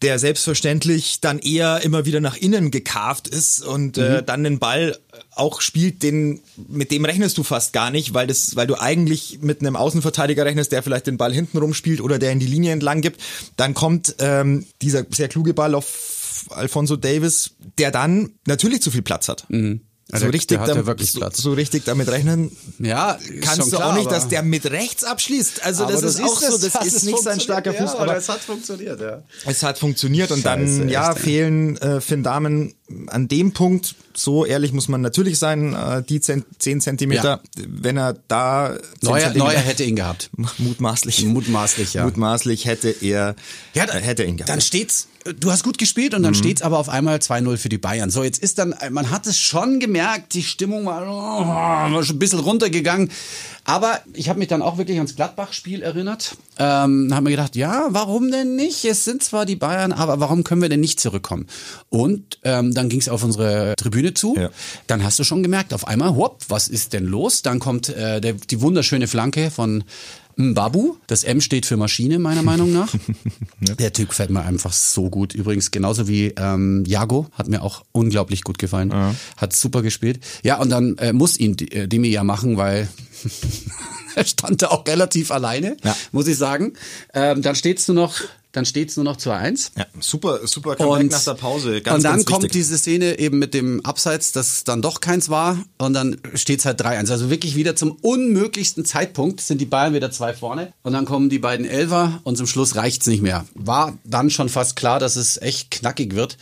[0.03, 4.17] der selbstverständlich dann eher immer wieder nach innen gekarft ist und äh, mhm.
[4.17, 4.99] äh, dann den Ball
[5.35, 9.39] auch spielt, den mit dem rechnest du fast gar nicht, weil das, weil du eigentlich
[9.41, 12.73] mit einem Außenverteidiger rechnest, der vielleicht den Ball hinten rumspielt oder der in die Linie
[12.73, 13.21] entlang gibt.
[13.57, 19.03] Dann kommt ähm, dieser sehr kluge Ball auf Alfonso Davis, der dann natürlich zu viel
[19.03, 19.47] Platz hat.
[19.49, 19.81] Mhm.
[20.13, 24.09] Also so, richtig damit, so, so, richtig damit rechnen ja, kannst du klar, auch nicht,
[24.09, 25.65] dass der mit rechts abschließt.
[25.65, 27.95] Also das ist auch so, das ist nicht sein starker Fuß.
[27.95, 29.25] Ja, aber es hat funktioniert, ja.
[29.45, 32.76] Es hat funktioniert und Scheiße, dann, ja, echt, fehlen äh, Finn Damen
[33.09, 37.65] an dem Punkt, so ehrlich muss man natürlich sein, äh, die zehn, Zentimeter, ja.
[37.67, 38.77] wenn er da...
[39.03, 40.31] Neuer, Neuer hätte ihn gehabt.
[40.59, 41.25] Mutmaßlich.
[41.25, 42.05] Mutmaßlich, ja.
[42.05, 43.35] Mutmaßlich hätte er,
[43.75, 44.51] ja, äh, hätte ihn gehabt.
[44.51, 45.09] Dann steht's
[45.41, 46.37] du hast gut gespielt und dann mhm.
[46.37, 48.11] steht's aber auf einmal 2-0 für die Bayern.
[48.11, 52.17] So, jetzt ist dann, man hat es schon gemerkt, die Stimmung war, oh, war schon
[52.17, 53.11] ein bisschen runtergegangen.
[53.67, 56.37] Aber ich habe mich dann auch wirklich ans Gladbach-Spiel erinnert.
[56.59, 58.85] Ähm, habe mir gedacht, ja, warum denn nicht?
[58.85, 61.49] Es sind zwar die Bayern, aber warum können wir denn nicht zurückkommen?
[61.89, 64.37] Und ähm, dann ging es auf unsere Tribüne zu.
[64.37, 64.51] Ja.
[64.87, 67.43] Dann hast du schon gemerkt, auf einmal, hopp, was ist denn los?
[67.43, 69.83] Dann kommt äh, der, die wunderschöne Flanke von
[70.37, 70.97] Mbabu.
[71.07, 72.93] Das M steht für Maschine, meiner Meinung nach.
[73.67, 73.75] ja.
[73.75, 75.35] Der Typ fällt mir einfach so gut.
[75.35, 78.91] Übrigens, genauso wie ähm, Jago, hat mir auch unglaublich gut gefallen.
[78.91, 79.15] Ja.
[79.39, 80.21] Hat super gespielt.
[80.43, 82.89] Ja, und dann äh, muss ihn äh, Demi ja machen, weil
[84.15, 85.97] er stand da auch relativ alleine, ja.
[86.13, 86.75] muss ich sagen.
[87.15, 88.21] Ähm, dann steht's nur noch
[88.57, 89.73] dann steht es nur noch zu 1.
[89.77, 91.83] Ja, super, super Comeback und, nach der Pause.
[91.83, 92.53] Ganz, und dann kommt wichtig.
[92.53, 95.59] diese Szene eben mit dem Abseits, das dann doch keins war.
[95.77, 97.11] Und dann steht es halt 3-1.
[97.11, 100.73] Also wirklich wieder zum unmöglichsten Zeitpunkt sind die Bayern wieder zwei vorne.
[100.83, 103.45] Und dann kommen die beiden Elfer und zum Schluss reicht es nicht mehr.
[103.55, 106.39] War dann schon fast klar, dass es echt knackig wird.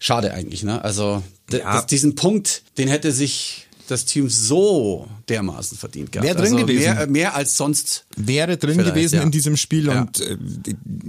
[0.00, 0.82] Schade eigentlich, ne?
[0.82, 1.82] Also ja.
[1.82, 6.26] diesen Punkt, den hätte sich das Team so dermaßen verdient gehabt.
[6.26, 6.94] Wäre drin also gewesen.
[6.94, 8.04] Mehr, mehr, als sonst.
[8.16, 9.22] Wäre drin gewesen ja.
[9.22, 9.86] in diesem Spiel.
[9.86, 10.02] Ja.
[10.02, 10.36] Und äh,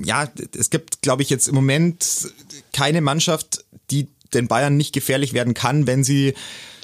[0.04, 2.30] ja, es gibt, glaube ich, jetzt im Moment
[2.74, 6.34] keine Mannschaft, die den Bayern nicht gefährlich werden kann, wenn sie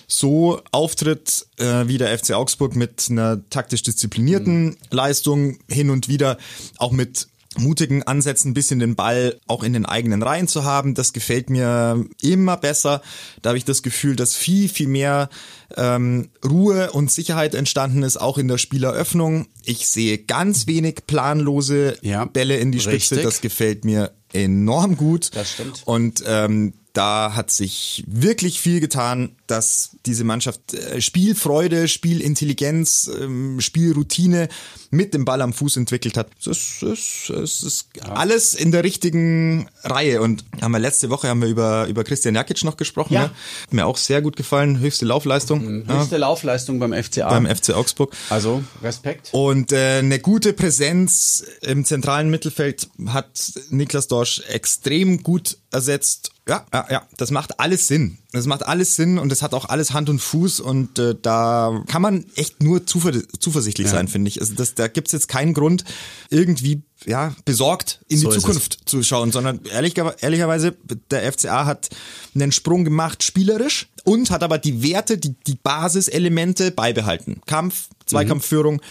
[0.07, 4.77] so auftritt äh, wie der FC Augsburg mit einer taktisch disziplinierten mhm.
[4.89, 6.37] Leistung hin und wieder
[6.77, 7.27] auch mit
[7.57, 10.93] mutigen Ansätzen ein bisschen den Ball auch in den eigenen Reihen zu haben.
[10.93, 13.01] Das gefällt mir immer besser.
[13.41, 15.29] Da habe ich das Gefühl, dass viel, viel mehr
[15.75, 19.47] ähm, Ruhe und Sicherheit entstanden ist, auch in der Spieleröffnung.
[19.65, 23.15] Ich sehe ganz wenig planlose ja, Bälle in die Spitze.
[23.15, 23.23] Richtig.
[23.23, 25.31] Das gefällt mir enorm gut.
[25.33, 25.81] Das stimmt.
[25.85, 33.61] Und ähm, da hat sich wirklich viel getan, dass diese Mannschaft äh, Spielfreude, Spielintelligenz, ähm,
[33.61, 34.49] Spielroutine
[34.89, 36.27] mit dem Ball am Fuß entwickelt hat.
[36.43, 40.21] Das ist, das ist alles in der richtigen Reihe.
[40.21, 43.13] Und haben wir letzte Woche haben wir über, über Christian Jakic noch gesprochen.
[43.13, 43.21] Ja.
[43.23, 43.29] Ne?
[43.29, 44.79] Hat mir auch sehr gut gefallen.
[44.79, 45.63] Höchste Laufleistung.
[45.63, 45.87] Mhm.
[45.87, 46.19] Höchste ja.
[46.19, 47.29] Laufleistung beim FCA.
[47.29, 48.13] Beim FC Augsburg.
[48.29, 49.29] Also Respekt.
[49.31, 56.65] Und äh, eine gute Präsenz im zentralen Mittelfeld hat Niklas Dorsch extrem gut ersetzt ja,
[56.73, 58.17] ja, ja, das macht alles Sinn.
[58.33, 61.83] Das macht alles Sinn und es hat auch alles Hand und Fuß und äh, da
[61.87, 63.93] kann man echt nur zuver zuversichtlich ja.
[63.93, 64.39] sein, finde ich.
[64.39, 65.83] Also das, da gibt's jetzt keinen Grund,
[66.29, 70.75] irgendwie ja, besorgt in so die Zukunft zu schauen, sondern ehrlich, ehrlicherweise,
[71.09, 71.89] der FCA hat
[72.35, 77.41] einen Sprung gemacht spielerisch und hat aber die Werte, die, die Basiselemente beibehalten.
[77.45, 78.81] Kampf, Zweikampfführung, mhm.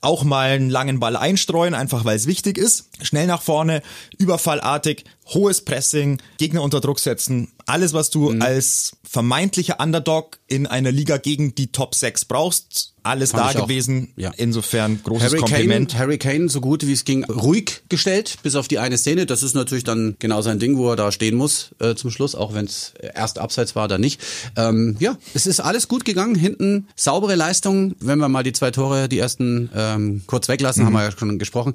[0.00, 2.88] auch mal einen langen Ball einstreuen, einfach weil es wichtig ist.
[3.02, 3.82] Schnell nach vorne,
[4.16, 7.48] überfallartig, hohes Pressing, Gegner unter Druck setzen.
[7.68, 8.40] Alles, was du mhm.
[8.40, 14.08] als vermeintlicher Underdog in einer Liga gegen die Top 6 brauchst, alles Fand da gewesen.
[14.16, 14.32] Ja.
[14.36, 15.90] Insofern großes Harry Kompliment.
[15.90, 19.26] Kane, Harry Kane, so gut wie es ging, ruhig gestellt, bis auf die eine Szene.
[19.26, 22.34] Das ist natürlich dann genau sein Ding, wo er da stehen muss äh, zum Schluss,
[22.34, 24.20] auch wenn es erst abseits war, dann nicht.
[24.56, 26.34] Ähm, ja, es ist alles gut gegangen.
[26.34, 27.94] Hinten saubere Leistung.
[28.00, 30.86] Wenn wir mal die zwei Tore, die ersten ähm, kurz weglassen, mhm.
[30.86, 31.74] haben wir ja schon gesprochen.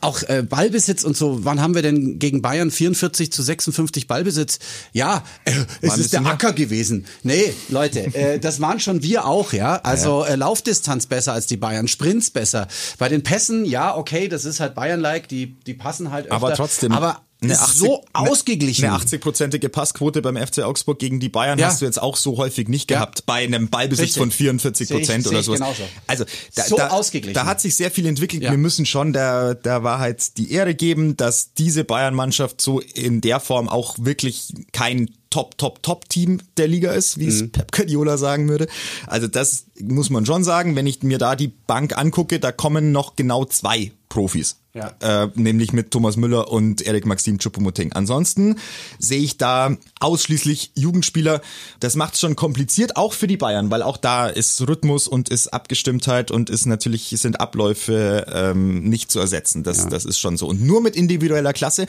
[0.00, 1.44] Auch äh, Ballbesitz und so.
[1.44, 4.58] Wann haben wir denn gegen Bayern 44 zu 56 Ballbesitz?
[4.92, 7.06] Ja, äh, es ist der Acker gewesen.
[7.22, 9.76] Nee, Leute, äh, das waren schon wir auch, ja.
[9.82, 12.68] Also äh, Laufdistanz besser als die Bayern, Sprints besser.
[12.98, 16.36] Bei den Pässen, ja, okay, das ist halt Bayern-like, die, die passen halt öfter.
[16.36, 16.92] Aber trotzdem.
[16.92, 18.84] Aber eine 80, so ausgeglichen.
[18.84, 21.68] Eine 80-prozentige Passquote beim FC Augsburg gegen die Bayern ja.
[21.68, 22.98] hast du jetzt auch so häufig nicht ja.
[22.98, 24.20] gehabt, bei einem Ballbesitz Richtig.
[24.20, 25.60] von 44 Prozent oder sowas.
[25.60, 25.82] Genauso.
[26.06, 27.34] Also da, so da, ausgeglichen.
[27.34, 28.42] da hat sich sehr viel entwickelt.
[28.42, 28.50] Ja.
[28.50, 33.40] Wir müssen schon der, der Wahrheit die Ehre geben, dass diese Bayern-Mannschaft so in der
[33.40, 37.50] Form auch wirklich kein Top, Top, Top-Team der Liga ist, wie es mhm.
[37.50, 38.66] Pep Guardiola sagen würde.
[39.06, 40.76] Also das muss man schon sagen.
[40.76, 44.56] Wenn ich mir da die Bank angucke, da kommen noch genau zwei Profis.
[44.72, 44.94] Ja.
[45.00, 47.92] Äh, nämlich mit Thomas Müller und Erik Maxim Choupo-Moting.
[47.92, 48.56] Ansonsten
[49.00, 51.40] sehe ich da ausschließlich Jugendspieler.
[51.80, 55.28] Das macht es schon kompliziert, auch für die Bayern, weil auch da ist Rhythmus und
[55.28, 59.64] ist Abgestimmtheit und ist natürlich sind Abläufe ähm, nicht zu ersetzen.
[59.64, 59.88] Das, ja.
[59.88, 60.46] das ist schon so.
[60.46, 61.86] Und nur mit individueller Klasse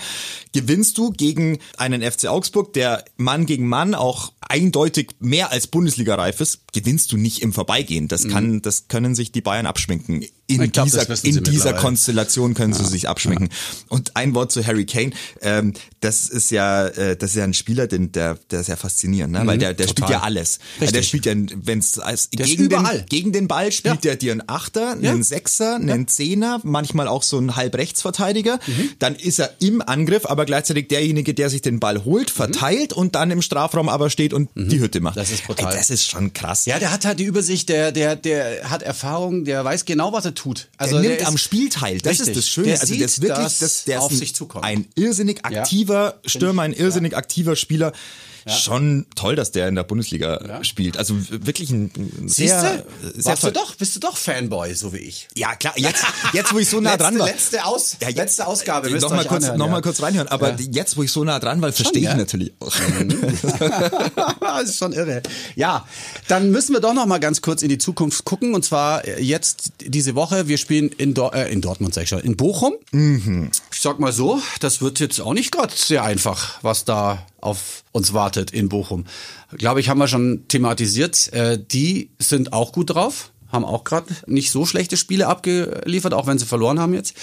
[0.52, 6.42] gewinnst du gegen einen FC Augsburg, der Mann gegen Mann auch eindeutig mehr als Bundesliga-reif
[6.42, 8.08] ist, gewinnst du nicht im Vorbeigehen.
[8.08, 8.62] Das kann, mhm.
[8.62, 10.26] das können sich die Bayern abschminken.
[10.52, 12.80] In glaub, dieser, in dieser Konstellation können ja.
[12.80, 13.50] sie sich abschminken.
[13.50, 13.86] Ja.
[13.90, 15.12] Und ein Wort zu Harry Kane.
[15.42, 18.76] Ähm, das ist ja, äh, das ist ja ein Spieler, den, der, der ist ja
[18.76, 19.44] faszinierend, ne?
[19.44, 20.60] Mhm, weil der, der spielt ja alles.
[20.80, 20.92] Richtig.
[20.92, 21.34] Der spielt ja,
[21.64, 24.02] wenn es als gegen den, gegen den Ball spielt ja.
[24.02, 25.24] der dir einen Achter, einen ja.
[25.24, 28.60] Sechser, einen Zehner, manchmal auch so einen Halbrechtsverteidiger.
[28.66, 28.90] Mhm.
[29.00, 32.36] Dann ist er im Angriff, aber gleichzeitig derjenige, der sich den Ball holt, mhm.
[32.36, 33.02] verteilt mhm.
[33.02, 34.70] und dann im Strafraum aber steht und mhm.
[34.70, 35.18] die Hütte macht.
[35.18, 35.72] Das ist brutal.
[35.72, 36.66] Ey, das ist schon krass.
[36.66, 40.26] Ja, der hat halt die Übersicht, der, der, der hat Erfahrung, der weiß genau, was
[40.26, 40.41] er tut.
[40.78, 42.00] Also der nimmt der am Spiel teil.
[42.00, 42.30] Das richtig.
[42.30, 42.68] ist das Schöne.
[42.68, 46.30] Der also der ist wirklich, das, der ist ein, ein irrsinnig aktiver ja.
[46.30, 47.18] Stürmer, ein irrsinnig ja.
[47.18, 47.94] aktiver Spieler.
[48.46, 48.54] Ja.
[48.54, 50.98] Schon toll, dass der in der Bundesliga spielt.
[50.98, 51.92] Also wirklich ein
[52.26, 53.52] sehr, sehr toll.
[53.52, 55.28] Du doch, bist du doch Fanboy, so wie ich.
[55.36, 55.74] Ja, klar.
[55.78, 57.28] Jetzt, jetzt wo ich so nah letzte, dran war.
[57.28, 58.90] Letzte, Aus, letzte Ausgabe.
[58.90, 60.28] Noch mal, kurz, anhören, noch mal kurz reinhören.
[60.28, 62.74] Aber jetzt, wo ich so nah dran war, verstehe ich natürlich auch.
[64.40, 65.22] das ist schon irre.
[65.56, 65.86] Ja,
[66.28, 68.56] dann müssen wir doch noch mal ganz kurz in die Zukunft gucken.
[68.56, 70.31] Und zwar jetzt diese Woche.
[70.32, 72.74] Wir spielen in, Do äh, in Dortmund, sag ich schon, in Bochum.
[72.92, 73.52] Mhm.
[73.72, 77.84] Ich sag mal so, das wird jetzt auch nicht gerade sehr einfach, was da auf
[77.92, 79.06] uns wartet in Bochum.
[79.58, 81.32] Glaube ich, haben wir schon thematisiert.
[81.34, 86.28] Äh, die sind auch gut drauf haben auch gerade nicht so schlechte Spiele abgeliefert, auch
[86.28, 87.16] wenn sie verloren haben jetzt.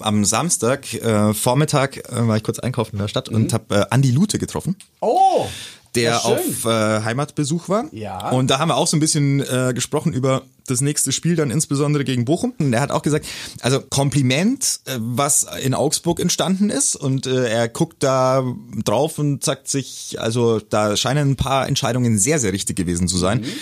[0.00, 3.36] Am Samstag äh, Vormittag äh, war ich kurz einkaufen in der Stadt mhm.
[3.36, 4.76] und habe äh, Andi Lute getroffen.
[5.00, 5.46] Oh!
[5.94, 6.68] Der auf äh,
[7.02, 7.86] Heimatbesuch war.
[7.92, 8.30] Ja.
[8.30, 11.50] Und da haben wir auch so ein bisschen äh, gesprochen über das nächste Spiel, dann
[11.50, 12.54] insbesondere gegen Bochum.
[12.58, 13.26] Und er hat auch gesagt,
[13.60, 16.96] also Kompliment, äh, was in Augsburg entstanden ist.
[16.96, 18.44] Und äh, er guckt da
[18.84, 23.18] drauf und sagt sich, also da scheinen ein paar Entscheidungen sehr, sehr richtig gewesen zu
[23.18, 23.40] sein.
[23.40, 23.52] Mhm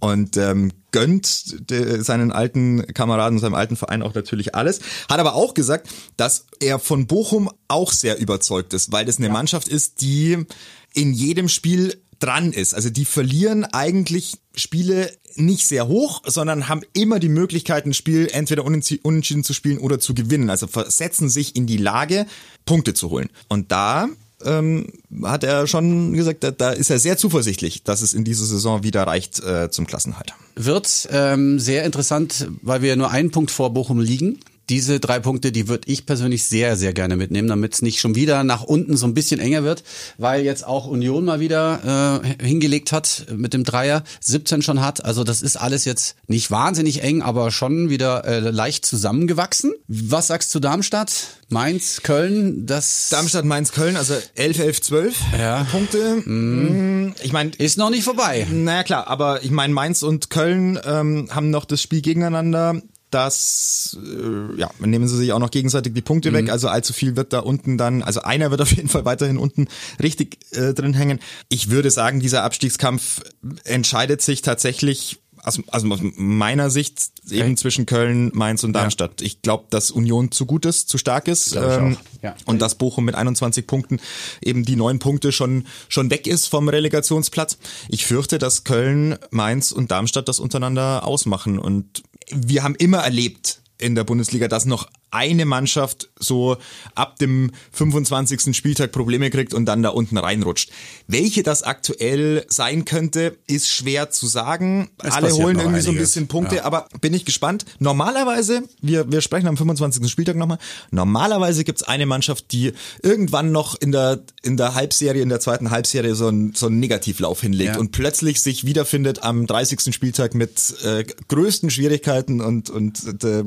[0.00, 4.80] und ähm, gönnt de, seinen alten Kameraden, seinem alten Verein auch natürlich alles.
[5.08, 9.26] Hat aber auch gesagt, dass er von Bochum auch sehr überzeugt ist, weil das eine
[9.26, 9.32] ja.
[9.32, 10.46] Mannschaft ist, die
[10.94, 12.74] in jedem Spiel dran ist.
[12.74, 18.28] Also die verlieren eigentlich Spiele nicht sehr hoch, sondern haben immer die Möglichkeit, ein Spiel
[18.32, 20.50] entweder unentschieden zu spielen oder zu gewinnen.
[20.50, 22.26] Also versetzen sich in die Lage,
[22.66, 23.30] Punkte zu holen.
[23.48, 24.08] Und da
[24.44, 24.86] ähm,
[25.22, 28.82] hat er schon gesagt, da, da, ist er sehr zuversichtlich, dass es in dieser Saison
[28.82, 30.34] wieder reicht äh, zum Klassenhalt.
[30.56, 35.50] Wird ähm, sehr interessant, weil wir nur einen Punkt vor Bochum liegen diese drei Punkte,
[35.50, 38.96] die würde ich persönlich sehr, sehr gerne mitnehmen, damit es nicht schon wieder nach unten
[38.96, 39.82] so ein bisschen enger wird,
[40.16, 45.04] weil jetzt auch Union mal wieder äh, hingelegt hat mit dem Dreier, 17 schon hat.
[45.04, 49.72] Also das ist alles jetzt nicht wahnsinnig eng, aber schon wieder äh, leicht zusammengewachsen.
[49.88, 51.10] Was sagst du Darmstadt?
[51.48, 53.08] Mainz, Köln, das.
[53.10, 55.66] Darmstadt, Mainz, Köln, also 11, 11, 12 ja.
[55.68, 56.22] Punkte.
[56.24, 57.14] Mm.
[57.24, 57.50] Ich meine.
[57.58, 58.46] Ist noch nicht vorbei.
[58.52, 63.98] Naja, klar, aber ich meine, Mainz und Köln ähm, haben noch das Spiel gegeneinander dass
[64.02, 66.34] äh, ja, nehmen sie sich auch noch gegenseitig die Punkte mhm.
[66.34, 69.38] weg, also allzu viel wird da unten dann, also einer wird auf jeden Fall weiterhin
[69.38, 69.68] unten
[70.02, 71.20] richtig äh, drin hängen.
[71.48, 73.22] Ich würde sagen, dieser Abstiegskampf
[73.64, 77.40] entscheidet sich tatsächlich aus, also aus meiner Sicht okay.
[77.40, 79.20] eben zwischen Köln, Mainz und Darmstadt.
[79.20, 79.26] Ja.
[79.26, 82.34] Ich glaube, dass Union zu gut ist, zu stark ist ähm, ja.
[82.44, 84.00] und dass Bochum mit 21 Punkten
[84.42, 87.58] eben die neun Punkte schon schon weg ist vom Relegationsplatz.
[87.88, 92.02] Ich fürchte, dass Köln, Mainz und Darmstadt das untereinander ausmachen und
[92.34, 96.56] wir haben immer erlebt in der Bundesliga, dass noch eine Mannschaft so
[96.94, 98.54] ab dem 25.
[98.56, 100.70] Spieltag Probleme kriegt und dann da unten reinrutscht.
[101.06, 104.90] Welche das aktuell sein könnte, ist schwer zu sagen.
[104.98, 105.84] Es Alle holen irgendwie einiges.
[105.84, 106.64] so ein bisschen Punkte, ja.
[106.64, 107.64] aber bin ich gespannt.
[107.78, 110.08] Normalerweise, wir, wir sprechen am 25.
[110.10, 110.58] Spieltag nochmal,
[110.90, 115.70] normalerweise gibt's eine Mannschaft, die irgendwann noch in der, in der Halbserie, in der zweiten
[115.70, 117.80] Halbserie so einen, so einen Negativlauf hinlegt ja.
[117.80, 119.94] und plötzlich sich wiederfindet am 30.
[119.94, 123.44] Spieltag mit äh, größten Schwierigkeiten und, und äh,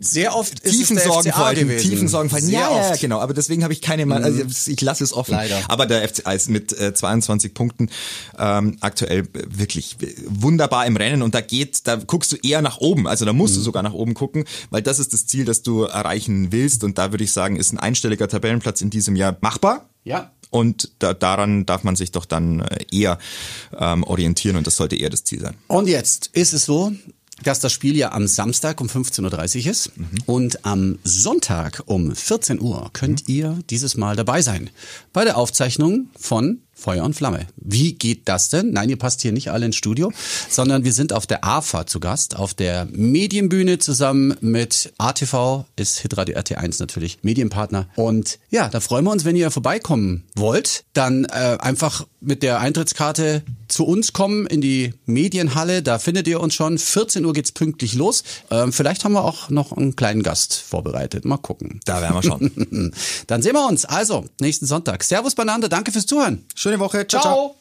[0.00, 2.50] sehr oft ist tiefen Sorgenfalten, tiefen Sorgenfalten.
[2.50, 3.20] Ja, ja, genau.
[3.20, 4.50] Aber deswegen habe ich keine Mal, also mhm.
[4.66, 5.32] ich lasse es offen.
[5.32, 5.60] Leider.
[5.68, 7.90] Aber der FCA ist mit äh, 22 Punkten
[8.38, 13.06] ähm, aktuell wirklich wunderbar im Rennen und da geht, da guckst du eher nach oben.
[13.06, 13.58] Also da musst mhm.
[13.58, 16.84] du sogar nach oben gucken, weil das ist das Ziel, das du erreichen willst.
[16.84, 19.88] Und da würde ich sagen, ist ein einstelliger Tabellenplatz in diesem Jahr machbar.
[20.04, 20.32] Ja.
[20.50, 23.18] Und da, daran darf man sich doch dann äh, eher
[23.76, 25.54] ähm, orientieren und das sollte eher das Ziel sein.
[25.66, 26.92] Und jetzt ist es so,
[27.42, 29.96] dass das Spiel ja am Samstag um 15.30 Uhr ist.
[29.96, 30.06] Mhm.
[30.26, 33.34] Und am Sonntag um 14 Uhr könnt mhm.
[33.34, 34.70] ihr dieses Mal dabei sein
[35.12, 37.46] bei der Aufzeichnung von Feuer und Flamme.
[37.56, 38.72] Wie geht das denn?
[38.72, 40.12] Nein, ihr passt hier nicht alle ins Studio,
[40.48, 45.98] sondern wir sind auf der AFA zu Gast, auf der Medienbühne zusammen mit ATV, ist
[45.98, 47.88] Hitradio RT1 natürlich Medienpartner.
[47.96, 52.60] Und ja, da freuen wir uns, wenn ihr vorbeikommen wollt, dann äh, einfach mit der
[52.60, 55.82] Eintrittskarte zu uns kommen in die Medienhalle.
[55.82, 56.78] Da findet ihr uns schon.
[56.78, 58.22] 14 Uhr geht's pünktlich los.
[58.50, 61.24] Ähm, vielleicht haben wir auch noch einen kleinen Gast vorbereitet.
[61.24, 61.80] Mal gucken.
[61.84, 62.92] Da werden wir schon.
[63.26, 63.84] dann sehen wir uns.
[63.84, 65.04] Also, nächsten Sonntag.
[65.04, 65.68] Servus, Banande.
[65.68, 66.44] Danke fürs Zuhören.
[66.64, 67.06] Schöne Woche.
[67.06, 67.20] ciao.
[67.20, 67.34] ciao.
[67.34, 67.54] ciao.